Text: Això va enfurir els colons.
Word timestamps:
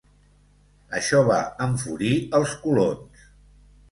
Això 0.99 1.19
va 1.27 1.41
enfurir 1.67 2.11
els 2.39 2.57
colons. 2.65 3.29